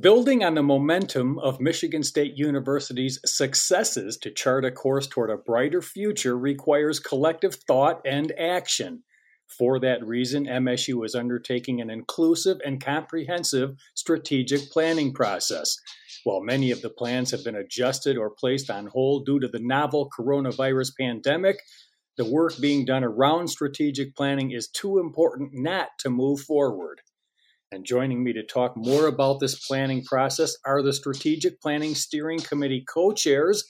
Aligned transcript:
Building 0.00 0.42
on 0.42 0.54
the 0.54 0.62
momentum 0.62 1.38
of 1.38 1.60
Michigan 1.60 2.02
State 2.02 2.36
University's 2.36 3.20
successes 3.24 4.16
to 4.22 4.30
chart 4.32 4.64
a 4.64 4.72
course 4.72 5.06
toward 5.06 5.30
a 5.30 5.36
brighter 5.36 5.80
future 5.80 6.36
requires 6.36 6.98
collective 6.98 7.54
thought 7.54 8.00
and 8.04 8.32
action. 8.36 9.04
For 9.46 9.78
that 9.78 10.04
reason, 10.04 10.46
MSU 10.46 11.06
is 11.06 11.14
undertaking 11.14 11.80
an 11.80 11.90
inclusive 11.90 12.56
and 12.66 12.84
comprehensive 12.84 13.76
strategic 13.94 14.68
planning 14.72 15.12
process. 15.12 15.78
While 16.24 16.40
many 16.40 16.72
of 16.72 16.82
the 16.82 16.90
plans 16.90 17.30
have 17.30 17.44
been 17.44 17.54
adjusted 17.54 18.18
or 18.18 18.30
placed 18.30 18.70
on 18.70 18.86
hold 18.86 19.26
due 19.26 19.38
to 19.38 19.46
the 19.46 19.60
novel 19.60 20.10
coronavirus 20.18 20.90
pandemic, 20.98 21.60
the 22.16 22.28
work 22.28 22.54
being 22.60 22.84
done 22.84 23.04
around 23.04 23.46
strategic 23.46 24.16
planning 24.16 24.50
is 24.50 24.66
too 24.66 24.98
important 24.98 25.50
not 25.52 25.90
to 26.00 26.10
move 26.10 26.40
forward. 26.40 27.00
And 27.74 27.84
joining 27.84 28.22
me 28.22 28.32
to 28.34 28.44
talk 28.44 28.76
more 28.76 29.08
about 29.08 29.40
this 29.40 29.66
planning 29.66 30.04
process 30.04 30.56
are 30.64 30.80
the 30.80 30.92
Strategic 30.92 31.60
Planning 31.60 31.96
Steering 31.96 32.38
Committee 32.38 32.84
co 32.88 33.10
chairs, 33.10 33.64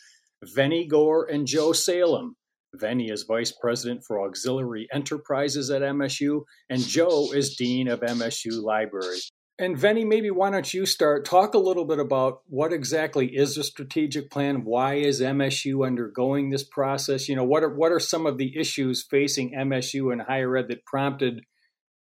Vennie 0.44 0.86
Gore 0.86 1.24
and 1.24 1.46
Joe 1.46 1.72
Salem. 1.72 2.36
Vennie 2.76 3.10
is 3.10 3.22
Vice 3.22 3.50
President 3.50 4.04
for 4.04 4.20
Auxiliary 4.20 4.86
Enterprises 4.92 5.70
at 5.70 5.80
MSU, 5.80 6.42
and 6.68 6.80
Joe 6.80 7.32
is 7.32 7.56
Dean 7.56 7.88
of 7.88 8.00
MSU 8.00 8.62
Library. 8.62 9.20
And 9.58 9.78
Vennie, 9.78 10.06
maybe 10.06 10.30
why 10.30 10.50
don't 10.50 10.74
you 10.74 10.84
start? 10.84 11.24
Talk 11.24 11.54
a 11.54 11.58
little 11.58 11.86
bit 11.86 11.98
about 11.98 12.42
what 12.46 12.74
exactly 12.74 13.34
is 13.34 13.56
a 13.56 13.64
strategic 13.64 14.30
plan? 14.30 14.64
Why 14.64 14.96
is 14.96 15.22
MSU 15.22 15.86
undergoing 15.86 16.50
this 16.50 16.64
process? 16.64 17.26
You 17.26 17.36
know, 17.36 17.44
what 17.44 17.62
are 17.62 17.74
what 17.74 17.90
are 17.90 18.00
some 18.00 18.26
of 18.26 18.36
the 18.36 18.54
issues 18.54 19.02
facing 19.02 19.54
MSU 19.54 20.12
and 20.12 20.20
higher 20.20 20.54
ed 20.58 20.68
that 20.68 20.84
prompted 20.84 21.40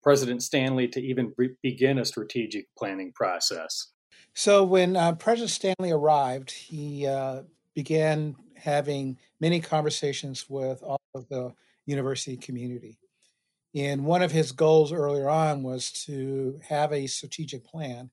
President 0.03 0.43
Stanley 0.43 0.89
to 0.89 1.01
even 1.01 1.33
be- 1.37 1.57
begin 1.63 1.99
a 1.99 2.05
strategic 2.05 2.67
planning 2.77 3.13
process? 3.13 3.93
So, 4.35 4.65
when 4.65 4.97
uh, 4.97 5.15
President 5.15 5.51
Stanley 5.51 5.91
arrived, 5.91 6.51
he 6.51 7.07
uh, 7.07 7.43
began 7.75 8.37
having 8.57 9.19
many 9.41 9.61
conversations 9.61 10.47
with 10.49 10.83
all 10.83 11.01
of 11.15 11.29
the 11.29 11.53
university 11.87 12.37
community. 12.37 12.99
And 13.75 14.05
one 14.05 14.23
of 14.23 14.33
his 14.33 14.53
goals 14.53 14.93
earlier 14.93 15.29
on 15.29 15.63
was 15.63 15.93
to 16.07 16.61
have 16.69 16.93
a 16.93 17.07
strategic 17.07 17.65
plan 17.65 18.11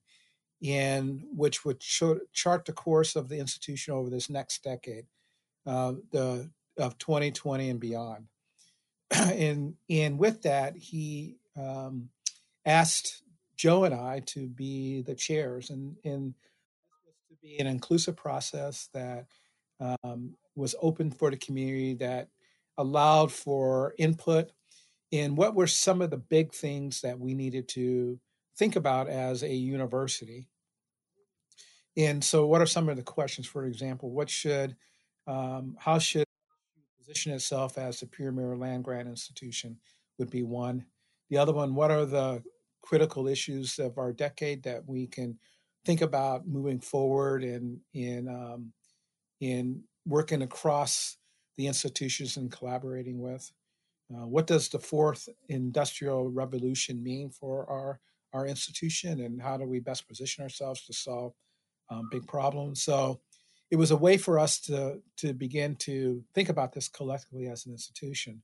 in 0.60 1.26
which 1.32 1.64
would 1.64 1.80
chart 1.80 2.64
the 2.64 2.72
course 2.72 3.16
of 3.16 3.28
the 3.28 3.38
institution 3.38 3.94
over 3.94 4.10
this 4.10 4.28
next 4.28 4.62
decade, 4.62 5.06
uh, 5.66 5.94
the 6.10 6.50
of 6.76 6.96
2020 6.98 7.70
and 7.70 7.80
beyond. 7.80 8.26
and 9.10 9.74
and 9.88 10.18
with 10.18 10.42
that, 10.42 10.76
he 10.76 11.36
um, 11.58 12.10
asked 12.64 13.22
Joe 13.56 13.84
and 13.84 13.94
I 13.94 14.20
to 14.26 14.46
be 14.46 15.02
the 15.02 15.14
chairs, 15.14 15.70
and 15.70 15.96
and 16.04 16.34
to 17.28 17.36
be 17.42 17.58
an 17.58 17.66
inclusive 17.66 18.16
process 18.16 18.88
that 18.94 19.26
um, 19.80 20.34
was 20.54 20.74
open 20.80 21.10
for 21.10 21.30
the 21.30 21.36
community, 21.36 21.94
that 21.94 22.28
allowed 22.76 23.32
for 23.32 23.94
input 23.98 24.50
in 25.10 25.36
what 25.36 25.54
were 25.54 25.66
some 25.66 26.02
of 26.02 26.10
the 26.10 26.16
big 26.16 26.52
things 26.52 27.00
that 27.00 27.18
we 27.18 27.34
needed 27.34 27.68
to 27.68 28.20
think 28.56 28.76
about 28.76 29.08
as 29.08 29.42
a 29.42 29.52
university. 29.52 30.48
And 31.96 32.22
so, 32.22 32.46
what 32.46 32.60
are 32.60 32.66
some 32.66 32.88
of 32.88 32.96
the 32.96 33.02
questions? 33.02 33.46
For 33.46 33.64
example, 33.64 34.10
what 34.10 34.30
should, 34.30 34.76
um, 35.26 35.76
how 35.78 35.98
should 35.98 36.24
position 36.98 37.32
itself 37.32 37.78
as 37.78 38.02
a 38.02 38.06
premier 38.06 38.56
land 38.56 38.84
grant 38.84 39.08
institution? 39.08 39.78
Would 40.18 40.30
be 40.30 40.42
one. 40.42 40.84
The 41.30 41.38
other 41.38 41.52
one, 41.52 41.74
what 41.74 41.90
are 41.90 42.06
the 42.06 42.42
critical 42.82 43.28
issues 43.28 43.78
of 43.78 43.98
our 43.98 44.12
decade 44.12 44.62
that 44.62 44.86
we 44.86 45.06
can 45.06 45.38
think 45.84 46.00
about 46.00 46.46
moving 46.46 46.80
forward 46.80 47.44
in 47.44 47.80
in 47.94 48.28
um, 48.28 48.72
in 49.40 49.82
working 50.06 50.42
across 50.42 51.16
the 51.56 51.66
institutions 51.66 52.36
and 52.36 52.50
collaborating 52.50 53.20
with? 53.20 53.50
Uh, 54.14 54.26
what 54.26 54.46
does 54.46 54.68
the 54.68 54.78
fourth 54.78 55.28
industrial 55.48 56.30
revolution 56.30 57.02
mean 57.02 57.30
for 57.30 57.68
our 57.70 58.00
our 58.32 58.46
institution, 58.46 59.20
and 59.20 59.40
how 59.40 59.56
do 59.56 59.64
we 59.64 59.80
best 59.80 60.06
position 60.08 60.42
ourselves 60.42 60.84
to 60.84 60.92
solve 60.92 61.32
um, 61.90 62.08
big 62.10 62.26
problems? 62.26 62.82
So, 62.82 63.20
it 63.70 63.76
was 63.76 63.90
a 63.90 63.96
way 63.96 64.16
for 64.16 64.38
us 64.38 64.60
to 64.60 65.02
to 65.18 65.34
begin 65.34 65.76
to 65.76 66.24
think 66.34 66.48
about 66.48 66.72
this 66.72 66.88
collectively 66.88 67.48
as 67.48 67.66
an 67.66 67.72
institution. 67.72 68.42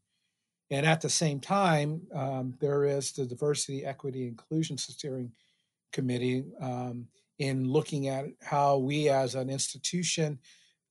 And 0.70 0.86
at 0.86 1.00
the 1.00 1.10
same 1.10 1.40
time, 1.40 2.02
um, 2.14 2.54
there 2.60 2.84
is 2.84 3.12
the 3.12 3.26
Diversity, 3.26 3.84
Equity, 3.84 4.26
Inclusion 4.26 4.78
Steering 4.78 5.32
Committee 5.92 6.44
um, 6.60 7.06
in 7.38 7.68
looking 7.68 8.08
at 8.08 8.26
how 8.42 8.78
we 8.78 9.08
as 9.08 9.34
an 9.34 9.50
institution 9.50 10.38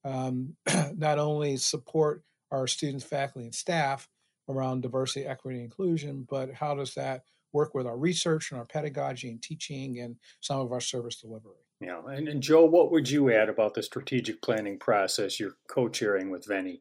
um, 0.04 0.54
not 0.96 1.18
only 1.18 1.56
support 1.56 2.22
our 2.50 2.66
students, 2.66 3.04
faculty, 3.04 3.46
and 3.46 3.54
staff 3.54 4.08
around 4.48 4.82
diversity, 4.82 5.26
equity, 5.26 5.60
inclusion, 5.60 6.26
but 6.28 6.52
how 6.52 6.74
does 6.74 6.94
that 6.94 7.22
work 7.52 7.74
with 7.74 7.86
our 7.86 7.96
research 7.96 8.50
and 8.50 8.58
our 8.58 8.66
pedagogy 8.66 9.30
and 9.30 9.42
teaching 9.42 10.00
and 10.00 10.16
some 10.40 10.60
of 10.60 10.72
our 10.72 10.80
service 10.80 11.20
delivery? 11.20 11.54
Yeah, 11.80 12.00
and, 12.06 12.28
and 12.28 12.42
Joe, 12.42 12.64
what 12.64 12.90
would 12.92 13.10
you 13.10 13.32
add 13.32 13.48
about 13.48 13.74
the 13.74 13.82
strategic 13.82 14.42
planning 14.42 14.78
process 14.78 15.40
you're 15.40 15.56
co-chairing 15.68 16.30
with 16.30 16.46
Vennie? 16.46 16.80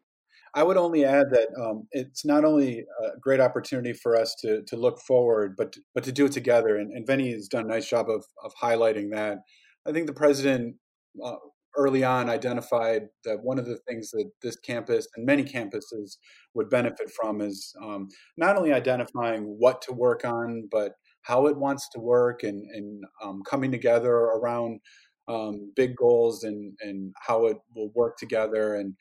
I 0.55 0.63
would 0.63 0.77
only 0.77 1.03
add 1.03 1.27
that 1.31 1.47
um, 1.59 1.87
it's 1.91 2.23
not 2.23 2.45
only 2.45 2.85
a 3.03 3.19
great 3.19 3.39
opportunity 3.39 3.93
for 3.93 4.15
us 4.15 4.35
to 4.41 4.61
to 4.63 4.75
look 4.75 4.99
forward, 4.99 5.55
but 5.57 5.75
but 5.95 6.03
to 6.03 6.11
do 6.11 6.25
it 6.25 6.31
together. 6.31 6.77
And, 6.77 6.91
and 6.91 7.07
Vennie 7.07 7.33
has 7.33 7.47
done 7.47 7.65
a 7.65 7.69
nice 7.69 7.87
job 7.87 8.09
of 8.09 8.23
of 8.43 8.53
highlighting 8.61 9.11
that. 9.11 9.39
I 9.87 9.91
think 9.91 10.07
the 10.07 10.13
president 10.13 10.75
uh, 11.23 11.35
early 11.75 12.03
on 12.03 12.29
identified 12.29 13.03
that 13.25 13.41
one 13.41 13.57
of 13.57 13.65
the 13.65 13.79
things 13.87 14.11
that 14.11 14.29
this 14.41 14.55
campus 14.57 15.07
and 15.15 15.25
many 15.25 15.43
campuses 15.43 16.17
would 16.53 16.69
benefit 16.69 17.09
from 17.09 17.41
is 17.41 17.73
um, 17.81 18.07
not 18.37 18.55
only 18.57 18.73
identifying 18.73 19.43
what 19.57 19.81
to 19.81 19.93
work 19.93 20.23
on, 20.23 20.67
but 20.71 20.93
how 21.23 21.47
it 21.47 21.57
wants 21.57 21.89
to 21.89 21.99
work 21.99 22.43
and, 22.43 22.63
and 22.71 23.03
um, 23.23 23.41
coming 23.49 23.71
together 23.71 24.13
around 24.13 24.79
um, 25.27 25.71
big 25.75 25.95
goals 25.95 26.43
and, 26.43 26.73
and 26.81 27.13
how 27.19 27.45
it 27.45 27.57
will 27.75 27.91
work 27.95 28.17
together. 28.17 28.75
And 28.75 28.93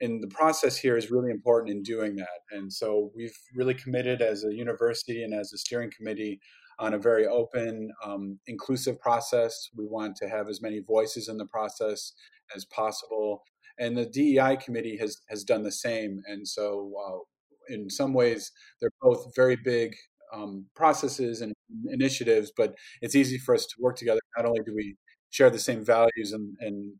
and 0.00 0.22
the 0.22 0.28
process 0.28 0.76
here 0.78 0.96
is 0.96 1.10
really 1.10 1.30
important 1.30 1.70
in 1.70 1.82
doing 1.82 2.16
that. 2.16 2.40
And 2.50 2.72
so 2.72 3.10
we've 3.14 3.36
really 3.54 3.74
committed 3.74 4.22
as 4.22 4.44
a 4.44 4.54
university 4.54 5.22
and 5.22 5.34
as 5.34 5.52
a 5.52 5.58
steering 5.58 5.90
committee 5.94 6.40
on 6.78 6.94
a 6.94 6.98
very 6.98 7.26
open, 7.26 7.90
um, 8.02 8.38
inclusive 8.46 8.98
process. 8.98 9.68
We 9.76 9.86
want 9.86 10.16
to 10.16 10.28
have 10.28 10.48
as 10.48 10.62
many 10.62 10.80
voices 10.80 11.28
in 11.28 11.36
the 11.36 11.46
process 11.46 12.14
as 12.56 12.64
possible. 12.64 13.42
And 13.78 13.96
the 13.96 14.06
DEI 14.06 14.56
committee 14.56 14.96
has 14.98 15.18
has 15.28 15.44
done 15.44 15.62
the 15.62 15.72
same. 15.72 16.22
And 16.26 16.48
so, 16.48 16.92
uh, 17.06 17.74
in 17.74 17.90
some 17.90 18.14
ways, 18.14 18.50
they're 18.80 18.90
both 19.02 19.34
very 19.36 19.56
big 19.56 19.94
um, 20.32 20.66
processes 20.74 21.42
and 21.42 21.52
initiatives. 21.88 22.52
But 22.56 22.74
it's 23.02 23.14
easy 23.14 23.38
for 23.38 23.54
us 23.54 23.66
to 23.66 23.74
work 23.78 23.96
together. 23.96 24.20
Not 24.36 24.46
only 24.46 24.60
do 24.64 24.74
we 24.74 24.96
share 25.30 25.50
the 25.50 25.58
same 25.58 25.84
values 25.84 26.32
and, 26.32 26.56
and 26.60 26.94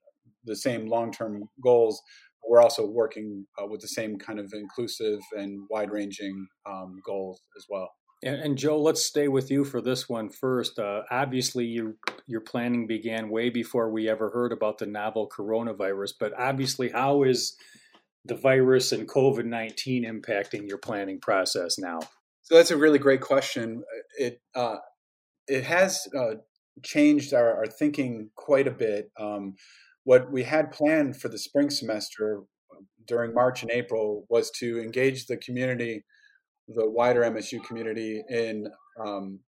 the 0.44 0.56
same 0.56 0.86
long 0.86 1.12
term 1.12 1.44
goals, 1.62 2.00
we're 2.48 2.60
also 2.60 2.86
working 2.86 3.46
uh, 3.60 3.66
with 3.66 3.80
the 3.80 3.88
same 3.88 4.18
kind 4.18 4.38
of 4.38 4.52
inclusive 4.52 5.20
and 5.32 5.66
wide 5.70 5.90
ranging 5.90 6.46
um, 6.66 7.00
goals 7.04 7.40
as 7.56 7.66
well. 7.68 7.90
And, 8.22 8.36
and, 8.36 8.58
Joe, 8.58 8.78
let's 8.80 9.02
stay 9.02 9.28
with 9.28 9.50
you 9.50 9.64
for 9.64 9.80
this 9.80 10.08
one 10.08 10.28
first. 10.28 10.78
Uh, 10.78 11.02
obviously, 11.10 11.64
you, 11.64 11.96
your 12.26 12.42
planning 12.42 12.86
began 12.86 13.30
way 13.30 13.48
before 13.48 13.90
we 13.90 14.10
ever 14.10 14.30
heard 14.30 14.52
about 14.52 14.78
the 14.78 14.86
novel 14.86 15.28
coronavirus. 15.28 16.12
But 16.20 16.38
obviously, 16.38 16.90
how 16.90 17.22
is 17.22 17.56
the 18.26 18.34
virus 18.34 18.92
and 18.92 19.08
COVID 19.08 19.46
nineteen 19.46 20.04
impacting 20.04 20.68
your 20.68 20.76
planning 20.76 21.18
process 21.18 21.78
now? 21.78 22.00
So 22.42 22.56
that's 22.56 22.70
a 22.70 22.76
really 22.76 22.98
great 22.98 23.22
question. 23.22 23.84
It 24.18 24.42
uh, 24.54 24.76
it 25.46 25.64
has 25.64 26.06
uh, 26.14 26.36
changed 26.82 27.32
our, 27.32 27.56
our, 27.56 27.66
thinking 27.66 28.30
quite 28.36 28.66
a 28.66 28.72
bit. 28.72 29.10
Um, 29.18 29.54
what 30.04 30.30
we 30.30 30.44
had 30.44 30.72
planned 30.72 31.20
for 31.20 31.28
the 31.28 31.38
spring 31.38 31.70
semester 31.70 32.42
during 33.06 33.34
March 33.34 33.62
and 33.62 33.70
April 33.70 34.24
was 34.28 34.50
to 34.52 34.80
engage 34.80 35.26
the 35.26 35.36
community, 35.36 36.04
the 36.68 36.88
wider 36.88 37.22
MSU 37.22 37.62
community, 37.64 38.22
in 38.28 38.68
um, 39.04 39.40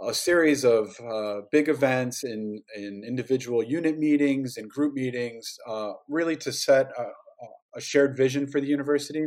a 0.00 0.14
series 0.14 0.64
of 0.64 0.96
uh, 1.00 1.42
big 1.50 1.68
events 1.68 2.24
in, 2.24 2.62
in 2.76 3.02
individual 3.06 3.62
unit 3.62 3.98
meetings 3.98 4.56
and 4.56 4.70
group 4.70 4.94
meetings, 4.94 5.56
uh, 5.68 5.92
really 6.08 6.36
to 6.36 6.52
set 6.52 6.90
a, 6.98 7.04
a, 7.76 7.80
shared 7.80 8.16
vision 8.16 8.46
for 8.46 8.60
the 8.60 8.66
university. 8.66 9.26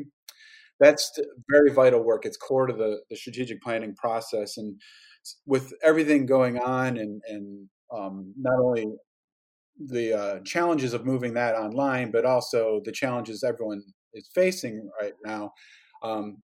That's 0.80 1.12
very 1.50 1.72
vital 1.72 2.04
work. 2.04 2.26
It's 2.26 2.38
core 2.38 2.68
to 2.68 2.74
the, 2.74 3.02
the 3.10 3.16
strategic 3.16 3.62
planning 3.62 3.96
process. 3.96 4.58
And 4.58 4.80
with 5.46 5.74
everything 5.84 6.26
going 6.26 6.60
on 6.60 6.98
and, 6.98 7.22
and 7.28 7.70
um, 7.92 8.34
not 8.38 8.60
only 8.60 8.88
the 9.86 10.14
uh, 10.14 10.40
challenges 10.44 10.94
of 10.94 11.06
moving 11.06 11.34
that 11.34 11.56
online, 11.56 12.12
but 12.12 12.26
also 12.26 12.82
the 12.84 12.92
challenges 12.92 13.44
everyone 13.44 13.82
is 14.14 14.30
facing 14.34 14.90
right 15.00 15.14
now, 15.26 15.52
um, 16.04 16.42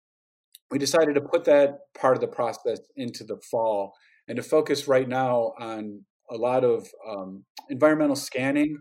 we 0.71 0.79
decided 0.79 1.15
to 1.15 1.21
put 1.21 1.45
that 1.45 1.79
part 1.99 2.17
of 2.17 2.21
the 2.21 2.27
process 2.29 2.81
into 2.97 3.25
the 3.25 3.39
fall 3.51 3.93
and 4.29 4.37
to 4.37 4.43
focus 4.43 4.89
right 4.89 5.09
now 5.09 5.53
on 5.59 6.05
a 6.31 6.37
lot 6.37 6.65
of 6.65 6.89
um, 7.09 7.45
environmental 7.71 8.17
scanning, 8.17 8.77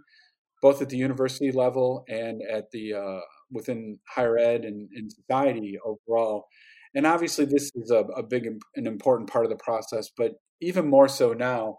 both 0.61 0.81
at 0.81 0.89
the 0.89 0.97
university 0.97 1.51
level 1.51 2.03
and 2.07 2.41
at 2.51 2.71
the 2.71 2.93
uh, 2.93 3.19
within 3.51 3.99
higher 4.09 4.37
ed 4.37 4.65
and, 4.65 4.89
and, 4.95 5.11
society 5.11 5.77
overall. 5.85 6.45
And 6.95 7.05
obviously, 7.05 7.45
this 7.45 7.69
is 7.75 7.91
a, 7.91 7.97
a 8.15 8.23
big 8.23 8.47
an 8.75 8.87
important 8.87 9.29
part 9.29 9.45
of 9.45 9.51
the 9.51 9.57
process, 9.57 10.09
but 10.17 10.33
even 10.61 10.89
more 10.89 11.07
so 11.07 11.33
now 11.33 11.77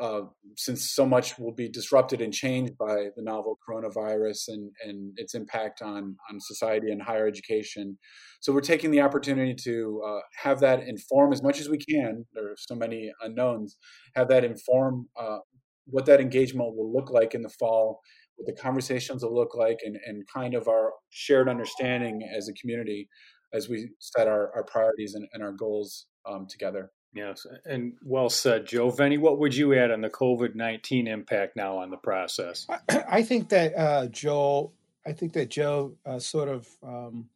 uh, 0.00 0.22
since 0.56 0.94
so 0.94 1.06
much 1.06 1.38
will 1.38 1.52
be 1.52 1.68
disrupted 1.68 2.20
and 2.20 2.32
changed 2.32 2.76
by 2.78 3.08
the 3.16 3.22
novel 3.22 3.58
coronavirus 3.68 4.48
and, 4.48 4.70
and 4.84 5.12
its 5.16 5.34
impact 5.34 5.82
on, 5.82 6.16
on 6.30 6.40
society 6.40 6.90
and 6.90 7.02
higher 7.02 7.26
education. 7.26 7.98
So 8.40 8.52
we're 8.52 8.60
taking 8.60 8.90
the 8.90 9.00
opportunity 9.00 9.54
to 9.64 10.02
uh, 10.06 10.20
have 10.42 10.60
that 10.60 10.86
inform 10.86 11.32
as 11.32 11.42
much 11.42 11.60
as 11.60 11.68
we 11.68 11.78
can. 11.78 12.24
There 12.32 12.50
are 12.50 12.56
so 12.56 12.74
many 12.74 13.12
unknowns. 13.22 13.76
Have 14.16 14.28
that 14.28 14.44
inform 14.44 15.08
uh, 15.18 15.38
what 15.86 16.06
that 16.06 16.20
engagement 16.20 16.74
will 16.74 16.92
look 16.92 17.10
like 17.10 17.34
in 17.34 17.42
the 17.42 17.48
fall, 17.48 18.00
what 18.36 18.46
the 18.46 18.60
conversations 18.60 19.22
will 19.22 19.34
look 19.34 19.54
like, 19.54 19.78
and, 19.84 19.96
and 20.06 20.24
kind 20.32 20.54
of 20.54 20.66
our 20.66 20.92
shared 21.10 21.48
understanding 21.48 22.28
as 22.36 22.48
a 22.48 22.54
community 22.54 23.08
as 23.52 23.68
we 23.68 23.90
set 24.00 24.26
our, 24.26 24.50
our 24.54 24.64
priorities 24.64 25.14
and, 25.14 25.26
and 25.32 25.42
our 25.42 25.52
goals 25.52 26.06
um, 26.26 26.46
together. 26.48 26.90
Yes, 27.14 27.46
and 27.64 27.92
well 28.04 28.28
said, 28.28 28.66
Joe. 28.66 28.90
Vennie, 28.90 29.18
what 29.18 29.38
would 29.38 29.54
you 29.54 29.72
add 29.74 29.92
on 29.92 30.00
the 30.00 30.10
COVID 30.10 30.56
nineteen 30.56 31.06
impact 31.06 31.54
now 31.54 31.78
on 31.78 31.90
the 31.90 31.96
process? 31.96 32.66
I 33.08 33.22
think 33.22 33.48
that 33.50 33.72
uh, 33.78 34.06
Joe, 34.08 34.72
I 35.06 35.12
think 35.12 35.32
that 35.34 35.48
Joe 35.48 35.94
uh, 36.04 36.18
sort 36.18 36.48
of, 36.48 36.68
um, 36.82 37.28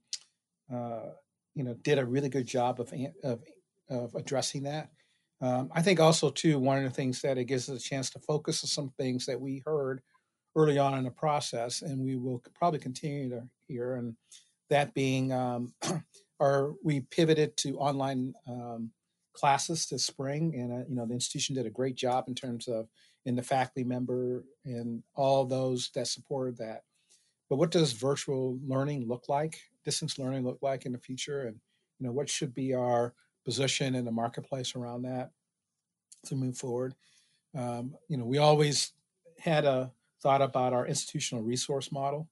uh, 0.73 1.11
you 1.55 1.63
know, 1.63 1.75
did 1.75 1.99
a 1.99 2.05
really 2.05 2.29
good 2.29 2.47
job 2.47 2.81
of 2.81 2.93
of, 3.23 3.41
of 3.89 4.15
addressing 4.17 4.65
that. 4.65 4.91
Um, 5.41 5.71
I 5.73 5.83
think 5.83 6.01
also 6.01 6.31
too 6.31 6.59
one 6.59 6.79
of 6.79 6.85
the 6.85 6.91
things 6.91 7.23
that 7.23 7.39
it 7.39 7.45
gives 7.45 7.69
us 7.69 7.81
a 7.81 7.89
chance 7.89 8.11
to 8.11 8.19
focus 8.19 8.65
on 8.65 8.69
some 8.69 8.93
things 8.99 9.27
that 9.27 9.41
we 9.41 9.63
heard 9.65 10.03
early 10.57 10.79
on 10.79 10.99
in 10.99 11.05
the 11.05 11.11
process, 11.13 11.83
and 11.83 12.01
we 12.01 12.17
will 12.17 12.43
probably 12.57 12.81
continue 12.81 13.31
to 13.31 13.45
hear, 13.69 13.95
and 13.95 14.17
that 14.71 14.93
being, 14.93 15.33
um, 15.33 15.73
we 16.83 17.01
pivoted 17.01 17.57
to 17.59 17.79
online 17.79 18.35
um, 18.49 18.91
classes 19.39 19.87
this 19.87 20.05
spring, 20.05 20.55
and 20.55 20.73
uh, 20.73 20.85
you 20.89 20.95
know 20.95 21.07
the 21.07 21.15
institution 21.15 21.55
did 21.55 21.67
a 21.67 21.71
great 21.71 21.95
job 21.95 22.25
in 22.29 22.35
terms 22.35 22.69
of 22.69 22.89
in 23.25 23.37
the 23.37 23.43
faculty 23.43 23.85
member 23.85 24.45
and 24.65 25.03
all 25.15 25.45
those 25.45 25.91
that 25.95 26.07
supported 26.07 26.57
that. 26.59 26.83
But 27.49 27.57
what 27.57 27.71
does 27.71 27.93
virtual 27.93 28.59
learning 28.67 29.07
look 29.07 29.29
like? 29.29 29.61
Distance 29.85 30.19
learning 30.19 30.45
look 30.45 30.59
like 30.63 30.87
in 30.87 30.93
the 30.93 30.99
future, 30.99 31.43
and 31.43 31.57
you 31.99 32.07
know 32.07 32.13
what 32.13 32.29
should 32.29 32.55
be 32.55 32.75
our 32.75 33.15
position 33.45 33.95
in 33.95 34.05
the 34.05 34.13
marketplace 34.13 34.75
around 34.75 35.03
that 35.03 35.31
to 36.27 36.35
move 36.35 36.57
forward. 36.57 36.95
Um, 37.57 37.95
you 38.09 38.17
know, 38.17 38.25
we 38.25 38.39
always 38.39 38.93
had 39.39 39.65
a 39.65 39.93
thought 40.21 40.43
about 40.43 40.73
our 40.73 40.87
institutional 40.87 41.45
resource 41.45 41.93
model 41.93 42.29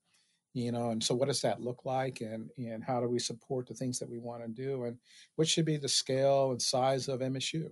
you 0.57 0.73
know 0.73 0.91
and 0.91 1.03
so 1.03 1.15
what 1.15 1.29
does 1.29 1.43
that 1.43 1.61
look 1.61 1.85
like 1.85 2.21
and 2.21 2.51
and 2.57 2.83
how 2.83 3.01
do 3.01 3.09
we 3.09 3.19
support 3.19 3.67
the 3.67 3.75
things 3.75 3.99
that 3.99 4.09
we 4.09 4.19
want 4.19 4.43
to 4.43 4.49
do 4.49 4.85
and 4.85 4.97
what 5.37 5.47
should 5.47 5.65
be 5.65 5.77
the 5.77 5.89
scale 5.89 6.51
and 6.51 6.63
size 6.63 7.09
of 7.09 7.21
msu 7.21 7.71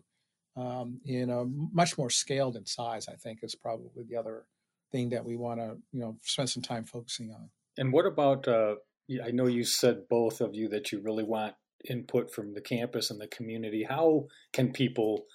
um, 0.57 1.01
you 1.03 1.27
know 1.27 1.51
much 1.73 1.97
more 1.99 2.11
scaled 2.11 2.57
in 2.57 2.67
size 2.67 3.09
i 3.09 3.15
think 3.15 3.41
is 3.43 3.55
probably 3.55 4.05
the 4.09 4.17
other 4.17 4.45
thing 4.93 5.09
that 5.09 5.25
we 5.25 5.37
want 5.37 5.59
to 5.59 5.77
you 5.93 6.01
know 6.01 6.17
spend 6.23 6.49
some 6.49 6.63
time 6.63 6.85
focusing 6.85 7.33
on. 7.33 7.51
And 7.77 7.93
what 7.93 8.07
about 8.07 8.47
uh, 8.47 8.77
i 9.25 9.33
know 9.33 9.47
you 9.47 9.65
said 9.65 10.09
both 10.09 10.41
of 10.41 10.55
you 10.55 10.69
that 10.69 10.93
you 10.93 11.01
really 11.01 11.25
want 11.25 11.55
input 11.91 12.33
from 12.33 12.55
the 12.55 12.61
campus 12.61 13.11
and 13.11 13.21
the 13.21 13.27
community. 13.27 13.85
How 13.85 14.27
can 14.53 14.73
people 14.73 15.27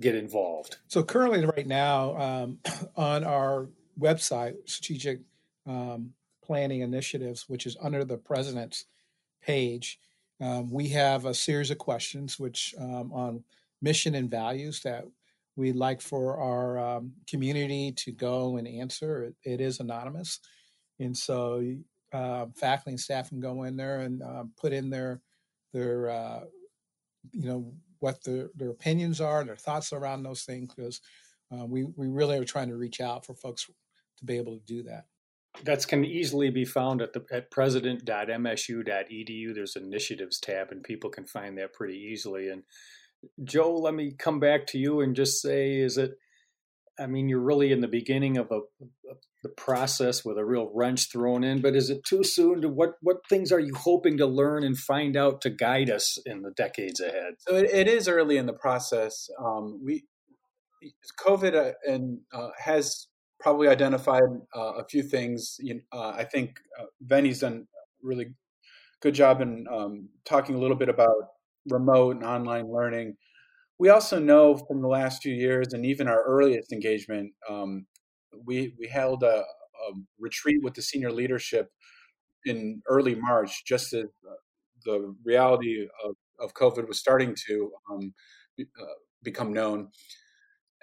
get 0.00 0.14
involved? 0.14 0.78
So 0.88 1.02
currently 1.02 1.44
right 1.44 1.66
now 1.66 2.16
um, 2.16 2.58
on 2.96 3.24
our 3.24 3.68
website 4.00 4.54
strategic 4.66 5.20
um, 5.66 6.14
planning 6.44 6.80
initiatives, 6.80 7.48
which 7.48 7.66
is 7.66 7.76
under 7.80 8.04
the 8.04 8.18
president's 8.18 8.84
page. 9.42 9.98
Um, 10.40 10.70
we 10.70 10.88
have 10.88 11.24
a 11.24 11.34
series 11.34 11.70
of 11.70 11.78
questions 11.78 12.38
which 12.38 12.74
um, 12.78 13.12
on 13.12 13.44
mission 13.80 14.14
and 14.14 14.30
values 14.30 14.80
that 14.82 15.04
we'd 15.56 15.76
like 15.76 16.00
for 16.00 16.38
our 16.38 16.78
um, 16.78 17.12
community 17.28 17.92
to 17.92 18.12
go 18.12 18.56
and 18.56 18.66
answer. 18.66 19.24
it, 19.24 19.34
it 19.44 19.60
is 19.60 19.80
anonymous, 19.80 20.40
and 20.98 21.16
so 21.16 21.62
uh, 22.12 22.46
faculty 22.56 22.90
and 22.90 23.00
staff 23.00 23.28
can 23.28 23.40
go 23.40 23.62
in 23.62 23.76
there 23.76 24.00
and 24.00 24.22
uh, 24.22 24.44
put 24.60 24.72
in 24.72 24.90
their 24.90 25.20
their 25.72 26.10
uh, 26.10 26.40
you 27.32 27.48
know 27.48 27.72
what 28.00 28.22
their, 28.24 28.50
their 28.54 28.70
opinions 28.70 29.20
are, 29.20 29.44
their 29.44 29.56
thoughts 29.56 29.92
around 29.92 30.22
those 30.22 30.42
things, 30.42 30.74
because 30.74 31.00
uh, 31.52 31.64
we 31.64 31.84
we 31.96 32.08
really 32.08 32.36
are 32.36 32.44
trying 32.44 32.68
to 32.68 32.76
reach 32.76 33.00
out 33.00 33.24
for 33.24 33.34
folks 33.34 33.70
to 34.18 34.24
be 34.24 34.36
able 34.36 34.54
to 34.54 34.64
do 34.66 34.82
that 34.82 35.06
that's 35.62 35.86
can 35.86 36.04
easily 36.04 36.50
be 36.50 36.64
found 36.64 37.00
at 37.00 37.12
the 37.12 37.24
at 37.30 37.50
president.msu.edu. 37.50 39.54
There's 39.54 39.76
initiatives 39.76 40.40
tab, 40.40 40.72
and 40.72 40.82
people 40.82 41.10
can 41.10 41.26
find 41.26 41.56
that 41.58 41.72
pretty 41.72 41.98
easily. 41.98 42.48
And 42.48 42.64
Joe, 43.42 43.74
let 43.74 43.94
me 43.94 44.14
come 44.18 44.40
back 44.40 44.66
to 44.68 44.78
you 44.78 45.00
and 45.00 45.14
just 45.14 45.40
say, 45.40 45.76
is 45.76 45.96
it? 45.96 46.18
I 46.98 47.06
mean, 47.06 47.28
you're 47.28 47.40
really 47.40 47.72
in 47.72 47.80
the 47.80 47.88
beginning 47.88 48.36
of 48.36 48.50
a, 48.52 48.60
of 49.10 49.18
the 49.42 49.48
process 49.48 50.24
with 50.24 50.38
a 50.38 50.44
real 50.44 50.70
wrench 50.72 51.10
thrown 51.10 51.42
in, 51.42 51.60
but 51.60 51.74
is 51.74 51.90
it 51.90 52.04
too 52.04 52.22
soon 52.24 52.62
to 52.62 52.68
what 52.68 52.94
what 53.00 53.26
things 53.28 53.52
are 53.52 53.60
you 53.60 53.74
hoping 53.74 54.16
to 54.18 54.26
learn 54.26 54.64
and 54.64 54.78
find 54.78 55.16
out 55.16 55.40
to 55.42 55.50
guide 55.50 55.90
us 55.90 56.18
in 56.24 56.42
the 56.42 56.50
decades 56.50 57.00
ahead? 57.00 57.34
So 57.38 57.56
it, 57.56 57.70
it 57.72 57.88
is 57.88 58.08
early 58.08 58.36
in 58.36 58.46
the 58.46 58.52
process. 58.52 59.28
Um, 59.38 59.80
we 59.84 60.04
COVID 61.20 61.54
uh, 61.54 61.72
and 61.86 62.20
uh, 62.32 62.50
has 62.58 63.06
probably 63.40 63.68
identified 63.68 64.22
uh, 64.56 64.72
a 64.74 64.84
few 64.84 65.02
things. 65.02 65.56
You, 65.60 65.80
uh, 65.92 66.10
I 66.10 66.24
think 66.24 66.58
uh, 66.80 66.86
done 67.08 67.66
a 68.02 68.06
really 68.06 68.34
good 69.00 69.14
job 69.14 69.40
in 69.40 69.66
um, 69.70 70.08
talking 70.24 70.54
a 70.54 70.58
little 70.58 70.76
bit 70.76 70.88
about 70.88 71.14
remote 71.68 72.16
and 72.16 72.24
online 72.24 72.70
learning. 72.70 73.16
We 73.78 73.88
also 73.88 74.18
know 74.18 74.56
from 74.56 74.80
the 74.80 74.88
last 74.88 75.22
few 75.22 75.34
years, 75.34 75.72
and 75.72 75.84
even 75.84 76.08
our 76.08 76.22
earliest 76.24 76.72
engagement, 76.72 77.32
um, 77.48 77.86
we 78.46 78.74
we 78.78 78.86
held 78.86 79.22
a, 79.22 79.38
a, 79.38 79.92
retreat 80.18 80.62
with 80.62 80.74
the 80.74 80.82
senior 80.82 81.10
leadership 81.10 81.70
in 82.46 82.82
early 82.88 83.14
March, 83.14 83.64
just 83.64 83.92
as 83.92 84.04
the 84.84 85.14
reality 85.24 85.88
of, 86.04 86.14
of 86.38 86.54
COVID 86.54 86.86
was 86.86 86.98
starting 86.98 87.34
to 87.46 87.70
um, 87.90 88.14
uh, 88.60 88.84
become 89.22 89.52
known 89.52 89.88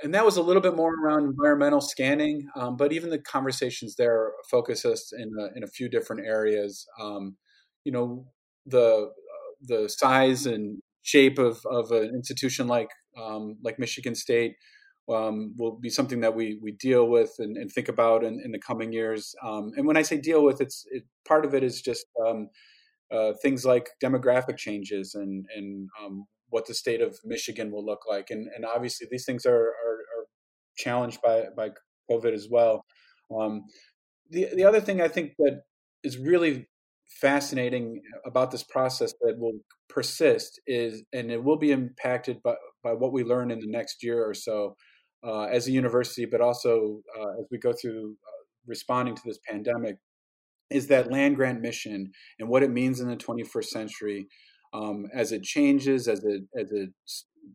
and 0.04 0.14
that 0.14 0.26
was 0.26 0.38
a 0.38 0.42
little 0.42 0.62
bit 0.62 0.76
more 0.76 0.94
around 0.94 1.26
environmental 1.26 1.82
scanning, 1.82 2.48
um, 2.56 2.76
but 2.76 2.92
even 2.92 3.10
the 3.10 3.20
conversations 3.20 3.96
there 3.96 4.32
focus 4.50 4.86
us 4.86 5.12
in 5.14 5.32
a, 5.40 5.58
in 5.58 5.64
a 5.64 5.68
few 5.68 5.90
different 5.90 6.26
areas. 6.26 6.88
Um, 7.00 7.38
you 7.84 7.92
know, 7.92 8.26
the 8.66 9.12
the 9.62 9.88
size 9.90 10.46
and 10.46 10.82
shape 11.04 11.38
of, 11.38 11.60
of 11.66 11.92
an 11.92 12.14
institution 12.16 12.68
like 12.68 12.90
um, 13.18 13.58
like 13.64 13.80
Michigan 13.80 14.16
State 14.16 14.56
um, 15.10 15.54
will 15.58 15.78
be 15.80 15.90
something 15.90 16.22
that 16.22 16.36
we 16.36 16.60
we 16.62 16.72
deal 16.72 17.08
with 17.08 17.32
and, 17.40 17.58
and 17.58 17.72
think 17.72 17.90
about 17.90 18.24
in, 18.24 18.42
in, 18.44 18.52
the 18.52 18.60
coming 18.60 18.94
years. 18.94 19.36
Um, 19.44 19.72
and 19.76 19.86
when 19.86 19.98
I 19.98 20.04
say 20.04 20.18
deal 20.18 20.44
with, 20.44 20.62
it's 20.62 20.86
it, 20.92 21.04
part 21.28 21.46
of 21.46 21.54
it 21.54 21.64
is 21.64 21.82
just 21.82 22.06
um, 22.26 22.50
uh, 23.12 23.34
things 23.42 23.66
like 23.66 23.90
demographic 24.04 24.58
changes 24.58 25.16
and 25.16 25.46
and 25.56 25.90
what 26.52 26.68
the 26.68 26.74
state 26.74 27.02
of 27.02 27.18
Michigan 27.26 27.72
will 27.72 27.86
look 27.86 28.02
like. 28.08 28.30
And, 28.30 28.48
and 28.56 28.66
obviously, 28.66 29.08
these 29.10 29.26
things 29.26 29.46
are, 29.46 29.52
are, 29.56 30.00
are 30.16 30.26
challenged 30.78 31.22
by, 31.22 31.46
by 31.58 31.72
COVID 32.10 32.34
as 32.34 32.48
well. 32.50 32.86
Um, 33.36 33.64
the, 34.30 34.48
the 34.56 34.64
other 34.64 34.82
thing 34.82 35.02
I 35.02 35.08
think 35.08 35.34
that 35.40 35.62
is 36.04 36.18
really 36.18 36.68
fascinating 37.20 38.02
about 38.26 38.52
this 38.52 38.64
process 38.64 39.14
that 39.22 39.38
will 39.38 39.60
persist 39.90 40.60
is, 40.68 41.04
and 41.14 41.32
it 41.32 41.44
will 41.44 41.58
be 41.58 41.72
impacted 41.72 42.42
by, 42.44 42.56
by 42.84 42.94
what 42.94 43.12
we 43.12 43.24
learn 43.24 43.52
in 43.52 43.60
the 43.60 43.68
next 43.68 44.04
year 44.04 44.24
or 44.24 44.34
so 44.34 44.76
uh, 45.24 45.44
as 45.44 45.68
a 45.68 45.72
university, 45.72 46.26
but 46.26 46.42
also 46.42 47.02
uh, 47.18 47.32
as 47.40 47.46
we 47.52 47.58
go 47.58 47.74
through 47.74 48.16
uh, 48.28 48.44
responding 48.68 49.16
to 49.16 49.22
this 49.26 49.40
pandemic, 49.48 49.98
is 50.70 50.88
that 50.88 51.12
land 51.12 51.36
grant 51.36 51.62
mission 51.62 52.12
and 52.40 52.48
what 52.48 52.64
it 52.64 52.72
means 52.72 53.02
in 53.02 53.10
the 53.10 53.18
21st 53.18 53.66
century 53.66 54.28
um, 54.74 55.08
as 55.14 55.32
it 55.32 55.44
changes, 55.44 56.08
as 56.08 56.24
it 56.24 56.44
as 56.58 56.72
it 56.72 56.90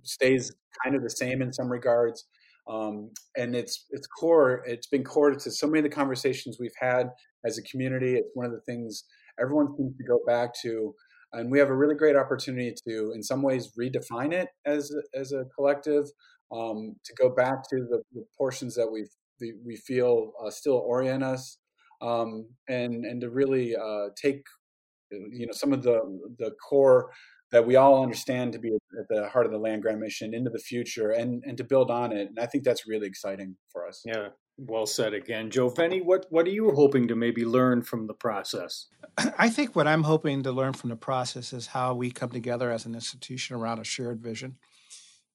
stays 0.02 0.52
kind 0.85 0.96
of 0.96 1.02
the 1.02 1.11
same 1.11 1.42
in 1.42 1.52
some 1.52 1.68
regards. 1.68 2.26
Um, 2.68 3.11
and 3.37 3.54
it's 3.54 3.87
it's 3.90 4.06
core. 4.06 4.62
It's 4.66 4.88
been 4.88 5.04
core 5.04 5.30
to 5.30 5.50
so 5.50 5.66
many 5.66 5.78
of 5.78 5.85
the 5.85 5.96
conversations 5.96 6.58
we've 6.58 6.70
had 6.80 7.08
as 7.44 7.58
a 7.58 7.62
community. 7.62 8.14
It's 8.14 8.30
one 8.35 8.46
of 8.46 8.52
the 8.52 8.61
things 8.61 9.04
everyone 9.40 9.68
seems 9.76 9.96
to 9.96 10.04
go 10.04 10.20
back 10.26 10.50
to, 10.62 10.94
and 11.32 11.50
we 11.50 11.58
have 11.58 11.68
a 11.68 11.76
really 11.76 11.94
great 11.94 12.16
opportunity 12.16 12.75
to, 12.88 13.12
in 13.14 13.23
some 13.23 13.42
ways, 13.42 13.73
redefine 13.78 14.32
it 14.32 14.49
as 14.64 14.92
as 15.14 15.32
a 15.32 15.44
collective. 15.56 16.06
Um, 16.52 16.94
to 17.04 17.12
go 17.20 17.28
back 17.35 17.68
to 17.70 17.76
the, 17.90 18.02
the 18.12 18.25
portions 18.38 18.76
that 18.76 18.88
we 18.88 19.06
we 19.64 19.76
feel 19.76 20.32
uh, 20.44 20.50
still 20.50 20.76
orient 20.76 21.23
us, 21.23 21.58
um, 22.00 22.49
and 22.68 23.04
and 23.04 23.20
to 23.20 23.30
really 23.30 23.75
uh, 23.76 24.08
take 24.20 24.42
you 25.11 25.47
know 25.47 25.53
some 25.53 25.73
of 25.73 25.83
the 25.83 26.01
the 26.39 26.53
core 26.69 27.11
that 27.53 27.67
we 27.67 27.77
all 27.77 28.03
understand 28.03 28.53
to 28.53 28.59
be 28.59 28.71
at 28.99 29.09
the 29.09 29.29
heart 29.29 29.47
of 29.47 29.53
the 29.53 29.59
land 29.59 29.83
grant 29.83 30.01
mission 30.01 30.35
into 30.35 30.51
the 30.51 30.59
future 30.59 31.11
and, 31.11 31.45
and 31.47 31.57
to 31.57 31.65
build 31.65 31.91
on 31.91 32.13
it. 32.13 32.29
And 32.29 32.39
I 32.41 32.47
think 32.47 32.65
that's 32.65 32.89
really 32.89 33.07
exciting 33.07 33.57
for 33.71 33.87
us. 33.87 34.03
Yeah, 34.05 34.29
well 34.57 34.87
said 34.87 35.15
again. 35.15 35.51
Joe 35.51 35.71
Vennie, 35.71 36.05
what, 36.05 36.27
what 36.31 36.47
are 36.47 36.51
you 36.51 36.73
hoping 36.73 37.07
to 37.09 37.15
maybe 37.15 37.45
learn 37.45 37.83
from 37.83 38.07
the 38.07 38.15
process? 38.15 38.89
I 39.39 39.49
think 39.49 39.77
what 39.77 39.87
I'm 39.87 40.03
hoping 40.03 40.43
to 40.43 40.53
learn 40.53 40.73
from 40.73 40.91
the 40.91 40.97
process 40.97 41.53
is 41.53 41.69
how 41.69 41.95
we 41.95 42.11
come 42.11 42.31
together 42.31 42.73
as 42.73 42.85
an 42.85 42.95
institution 42.95 43.57
around 43.57 43.79
a 43.79 43.85
shared 43.85 44.21
vision. 44.21 44.57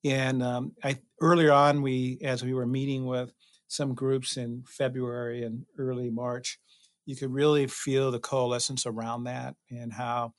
And 0.04 0.42
um, 0.42 0.74
I, 0.84 1.00
earlier 1.22 1.52
on, 1.52 1.82
we 1.82 2.18
as 2.24 2.44
we 2.44 2.54
were 2.54 2.66
meeting 2.66 3.06
with 3.06 3.32
some 3.68 3.94
groups 3.94 4.36
in 4.36 4.64
February 4.68 5.44
and 5.44 5.66
early 5.78 6.10
March, 6.10 6.60
you 7.06 7.16
could 7.16 7.34
really 7.34 7.68
feel 7.68 8.12
the 8.12 8.20
coalescence 8.20 8.86
around 8.86 9.24
that 9.26 9.56
and 9.70 9.94
how 9.94 10.34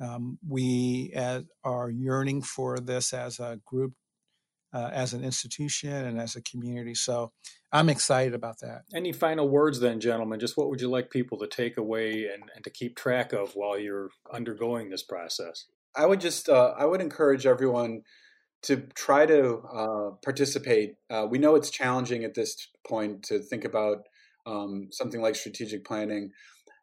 um, 0.00 0.38
we 0.46 1.12
as, 1.14 1.44
are 1.64 1.90
yearning 1.90 2.42
for 2.42 2.78
this 2.78 3.12
as 3.12 3.38
a 3.38 3.60
group, 3.64 3.92
uh, 4.74 4.90
as 4.92 5.14
an 5.14 5.24
institution, 5.24 5.92
and 5.92 6.20
as 6.20 6.36
a 6.36 6.42
community. 6.42 6.94
So 6.94 7.32
I'm 7.72 7.88
excited 7.88 8.34
about 8.34 8.60
that. 8.60 8.82
Any 8.94 9.12
final 9.12 9.48
words, 9.48 9.80
then, 9.80 10.00
gentlemen? 10.00 10.40
Just 10.40 10.56
what 10.56 10.68
would 10.68 10.80
you 10.80 10.88
like 10.88 11.10
people 11.10 11.38
to 11.38 11.46
take 11.46 11.76
away 11.76 12.28
and, 12.32 12.50
and 12.54 12.64
to 12.64 12.70
keep 12.70 12.96
track 12.96 13.32
of 13.32 13.52
while 13.54 13.78
you're 13.78 14.10
undergoing 14.32 14.90
this 14.90 15.02
process? 15.02 15.66
I 15.94 16.06
would 16.06 16.20
just, 16.20 16.48
uh, 16.48 16.74
I 16.76 16.84
would 16.84 17.00
encourage 17.00 17.46
everyone 17.46 18.02
to 18.62 18.76
try 18.94 19.26
to 19.26 19.58
uh, 19.58 20.10
participate. 20.24 20.94
Uh, 21.10 21.26
we 21.28 21.38
know 21.38 21.54
it's 21.54 21.70
challenging 21.70 22.24
at 22.24 22.34
this 22.34 22.68
point 22.86 23.24
to 23.24 23.40
think 23.40 23.64
about 23.64 24.06
um, 24.46 24.88
something 24.90 25.20
like 25.20 25.34
strategic 25.34 25.84
planning. 25.84 26.30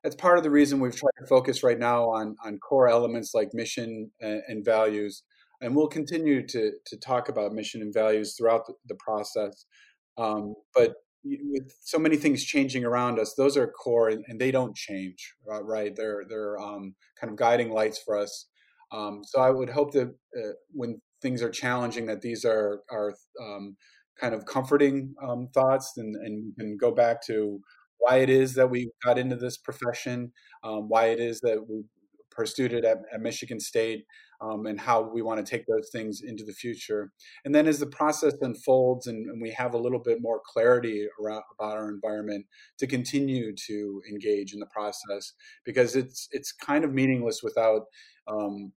That's 0.03 0.15
part 0.15 0.37
of 0.37 0.43
the 0.43 0.49
reason 0.49 0.79
we've 0.79 0.95
tried 0.95 1.19
to 1.19 1.27
focus 1.27 1.63
right 1.63 1.79
now 1.79 2.09
on 2.09 2.35
on 2.45 2.57
core 2.59 2.87
elements 2.87 3.33
like 3.33 3.49
mission 3.53 4.11
and, 4.21 4.41
and 4.47 4.65
values, 4.65 5.23
and 5.61 5.75
we'll 5.75 5.87
continue 5.87 6.45
to 6.47 6.71
to 6.85 6.97
talk 6.97 7.29
about 7.29 7.53
mission 7.53 7.81
and 7.81 7.93
values 7.93 8.35
throughout 8.37 8.65
the, 8.65 8.73
the 8.87 8.95
process. 8.95 9.65
Um, 10.17 10.53
but 10.73 10.95
with 11.23 11.71
so 11.81 11.99
many 11.99 12.15
things 12.15 12.43
changing 12.43 12.85
around 12.85 13.19
us, 13.19 13.33
those 13.35 13.57
are 13.57 13.67
core 13.67 14.09
and, 14.09 14.23
and 14.27 14.39
they 14.39 14.51
don't 14.51 14.75
change, 14.75 15.33
right? 15.45 15.95
They're 15.95 16.23
they're 16.29 16.57
um, 16.59 16.95
kind 17.19 17.31
of 17.31 17.37
guiding 17.37 17.71
lights 17.71 18.01
for 18.03 18.17
us. 18.17 18.47
Um, 18.91 19.21
so 19.23 19.41
I 19.41 19.49
would 19.49 19.69
hope 19.69 19.91
that 19.93 20.07
uh, 20.07 20.53
when 20.71 21.01
things 21.21 21.43
are 21.43 21.49
challenging, 21.49 22.05
that 22.07 22.21
these 22.21 22.45
are 22.45 22.81
are 22.89 23.13
um, 23.41 23.75
kind 24.19 24.33
of 24.33 24.45
comforting 24.45 25.13
um, 25.27 25.47
thoughts, 25.53 25.93
and, 25.97 26.15
and 26.15 26.53
we 26.57 26.63
can 26.63 26.77
go 26.77 26.91
back 26.91 27.25
to 27.27 27.59
why 27.99 28.17
it 28.17 28.29
is 28.29 28.53
that 28.55 28.69
we 28.69 28.91
got 29.03 29.17
into 29.17 29.35
this 29.35 29.57
profession, 29.57 30.31
um, 30.63 30.87
why 30.87 31.07
it 31.07 31.19
is 31.19 31.39
that 31.41 31.65
we 31.69 31.83
pursued 32.31 32.73
it 32.73 32.85
at, 32.85 32.99
at 33.13 33.21
Michigan 33.21 33.59
State, 33.59 34.05
um, 34.41 34.65
and 34.65 34.79
how 34.79 35.01
we 35.01 35.21
want 35.21 35.45
to 35.45 35.49
take 35.49 35.65
those 35.67 35.89
things 35.91 36.21
into 36.21 36.43
the 36.45 36.53
future. 36.53 37.11
And 37.43 37.53
then 37.53 37.67
as 37.67 37.79
the 37.79 37.87
process 37.87 38.33
unfolds 38.41 39.07
and, 39.07 39.25
and 39.25 39.41
we 39.41 39.51
have 39.51 39.73
a 39.73 39.77
little 39.77 39.99
bit 39.99 40.19
more 40.21 40.41
clarity 40.45 41.07
around, 41.21 41.43
about 41.59 41.77
our 41.77 41.89
environment, 41.89 42.45
to 42.77 42.87
continue 42.87 43.53
to 43.67 44.01
engage 44.09 44.53
in 44.53 44.59
the 44.59 44.67
process 44.67 45.33
because 45.65 45.95
it's 45.95 46.29
it's 46.31 46.53
kind 46.53 46.85
of 46.85 46.93
meaningless 46.93 47.41
without 47.43 47.81
um, 48.27 48.71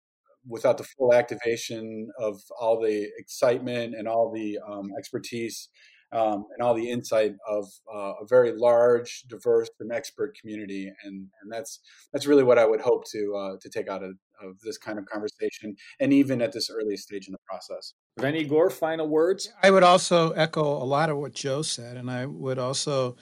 without 0.50 0.78
the 0.78 0.84
full 0.84 1.14
activation 1.14 2.10
of 2.20 2.42
all 2.60 2.82
the 2.82 3.08
excitement 3.18 3.96
and 3.96 4.08
all 4.08 4.32
the 4.34 4.60
um, 4.68 4.90
expertise 4.98 5.70
um, 6.12 6.46
and 6.52 6.62
all 6.62 6.74
the 6.74 6.90
insight 6.90 7.36
of 7.48 7.66
uh, 7.94 8.14
a 8.22 8.26
very 8.28 8.52
large, 8.52 9.24
diverse, 9.30 9.70
and 9.80 9.92
expert 9.92 10.36
community, 10.40 10.92
and 11.04 11.28
and 11.42 11.52
that's 11.52 11.80
that's 12.12 12.26
really 12.26 12.44
what 12.44 12.58
I 12.58 12.66
would 12.66 12.82
hope 12.82 13.06
to 13.12 13.36
uh, 13.36 13.58
to 13.62 13.70
take 13.70 13.88
out 13.88 14.04
of, 14.04 14.16
of 14.44 14.60
this 14.64 14.78
kind 14.78 14.98
of 14.98 15.06
conversation, 15.06 15.76
and 16.00 16.12
even 16.12 16.42
at 16.42 16.52
this 16.52 16.70
early 16.72 16.98
stage 16.98 17.28
in 17.28 17.34
the 17.34 17.40
process. 17.48 17.94
Vennie 18.20 18.48
Gore, 18.48 18.72
final 18.72 19.08
words. 19.08 19.52
I 19.62 19.70
would 19.70 19.84
also 19.84 20.32
echo 20.32 20.64
a 20.64 20.86
lot 20.86 21.10
of 21.10 21.18
what 21.18 21.34
Joe 21.34 21.62
said, 21.62 21.96
and 21.96 22.10
I 22.10 22.26
would 22.26 22.58
also 22.58 23.16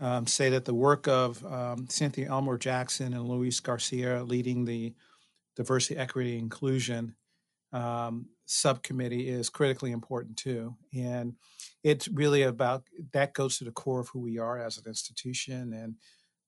um, 0.00 0.26
say 0.26 0.50
that 0.50 0.64
the 0.64 0.74
work 0.74 1.06
of 1.06 1.44
um, 1.46 1.86
Cynthia 1.88 2.28
Elmore 2.28 2.58
Jackson 2.58 3.14
and 3.14 3.28
Luis 3.28 3.60
Garcia 3.60 4.24
leading 4.24 4.64
the 4.64 4.94
diversity, 5.56 5.98
equity, 5.98 6.38
inclusion 6.38 7.14
um, 7.72 8.26
subcommittee 8.46 9.28
is 9.28 9.48
critically 9.48 9.92
important 9.92 10.36
too. 10.36 10.76
And 10.94 11.34
it's 11.82 12.08
really 12.08 12.42
about 12.42 12.84
that 13.12 13.34
goes 13.34 13.58
to 13.58 13.64
the 13.64 13.72
core 13.72 14.00
of 14.00 14.08
who 14.08 14.20
we 14.20 14.38
are 14.38 14.58
as 14.58 14.78
an 14.78 14.84
institution 14.86 15.72
and 15.72 15.96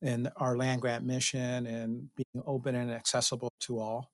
and 0.02 0.30
our 0.36 0.56
land 0.56 0.82
grant 0.82 1.04
mission 1.04 1.66
and 1.66 2.08
being 2.14 2.44
open 2.46 2.74
and 2.74 2.90
accessible 2.90 3.50
to 3.60 3.78
all 3.78 4.10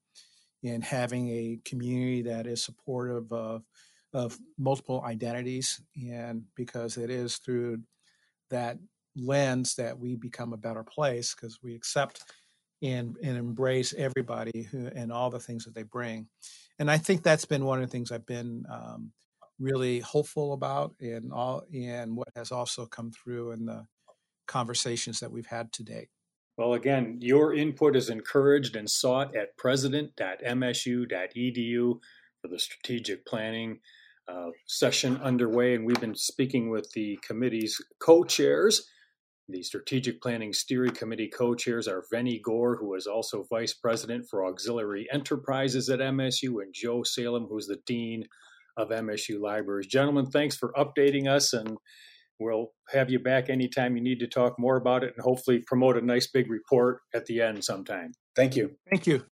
and 0.62 0.84
having 0.84 1.28
a 1.28 1.58
community 1.64 2.22
that 2.22 2.46
is 2.46 2.62
supportive 2.62 3.32
of 3.32 3.62
of 4.12 4.38
multiple 4.58 5.02
identities 5.04 5.80
and 5.96 6.42
because 6.54 6.96
it 6.96 7.10
is 7.10 7.38
through 7.38 7.78
that 8.50 8.76
lens 9.16 9.74
that 9.74 9.98
we 9.98 10.14
become 10.14 10.52
a 10.52 10.58
better 10.58 10.84
place 10.84 11.34
because 11.34 11.58
we 11.62 11.74
accept 11.74 12.22
and 12.82 13.16
and 13.22 13.36
embrace 13.36 13.94
everybody 13.96 14.62
who 14.62 14.88
and 14.94 15.12
all 15.12 15.30
the 15.30 15.40
things 15.40 15.64
that 15.64 15.74
they 15.74 15.82
bring. 15.82 16.28
And 16.78 16.90
I 16.90 16.98
think 16.98 17.22
that's 17.22 17.44
been 17.44 17.64
one 17.64 17.82
of 17.82 17.88
the 17.88 17.92
things 17.92 18.10
I've 18.10 18.26
been 18.26 18.64
um, 18.70 19.12
really 19.58 20.00
hopeful 20.00 20.54
about, 20.54 20.94
and 21.00 21.32
all 21.32 21.64
and 21.74 22.16
what 22.16 22.28
has 22.34 22.52
also 22.52 22.86
come 22.86 23.10
through 23.10 23.52
in 23.52 23.66
the 23.66 23.86
conversations 24.46 25.20
that 25.20 25.30
we've 25.30 25.46
had 25.46 25.72
today. 25.72 26.08
Well, 26.56 26.74
again, 26.74 27.18
your 27.20 27.54
input 27.54 27.94
is 27.96 28.10
encouraged 28.10 28.76
and 28.76 28.90
sought 28.90 29.34
at 29.34 29.56
president.msu.edu 29.56 32.00
for 32.42 32.48
the 32.48 32.58
strategic 32.58 33.24
planning 33.24 33.78
uh, 34.28 34.50
session 34.66 35.16
underway. 35.18 35.74
And 35.74 35.86
we've 35.86 36.00
been 36.00 36.14
speaking 36.14 36.68
with 36.68 36.92
the 36.92 37.18
committee's 37.22 37.80
co 37.98 38.24
chairs 38.24 38.86
the 39.50 39.62
Strategic 39.62 40.20
Planning 40.20 40.52
Steering 40.52 40.94
Committee 40.94 41.28
co 41.28 41.54
chairs 41.54 41.88
are 41.88 42.04
Vennie 42.12 42.40
Gore, 42.42 42.76
who 42.76 42.94
is 42.94 43.06
also 43.06 43.44
Vice 43.50 43.74
President 43.74 44.26
for 44.28 44.44
Auxiliary 44.44 45.06
Enterprises 45.12 45.88
at 45.88 46.00
MSU, 46.00 46.62
and 46.62 46.74
Joe 46.74 47.02
Salem, 47.02 47.46
who's 47.48 47.66
the 47.66 47.78
Dean 47.86 48.24
of 48.76 48.88
MSU 48.88 49.40
Libraries. 49.40 49.86
Gentlemen, 49.86 50.26
thanks 50.26 50.56
for 50.56 50.72
updating 50.72 51.28
us, 51.28 51.52
and 51.52 51.76
we'll 52.38 52.68
have 52.90 53.10
you 53.10 53.18
back 53.18 53.50
anytime 53.50 53.96
you 53.96 54.02
need 54.02 54.20
to 54.20 54.26
talk 54.26 54.58
more 54.58 54.76
about 54.76 55.04
it 55.04 55.12
and 55.16 55.24
hopefully 55.24 55.62
promote 55.66 55.96
a 55.96 56.04
nice 56.04 56.26
big 56.26 56.50
report 56.50 57.00
at 57.14 57.26
the 57.26 57.40
end 57.40 57.64
sometime. 57.64 58.12
Thank 58.34 58.56
you. 58.56 58.76
Thank 58.90 59.06
you. 59.06 59.24